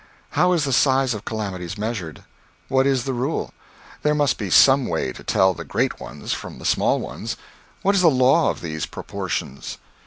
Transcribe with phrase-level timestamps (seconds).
[0.31, 2.23] How is the size of calamities measured?
[2.69, 3.53] What is the rule?
[4.01, 7.37] There must be some way to tell the great ones from the small ones;
[7.83, 9.77] what is the law of these proportions?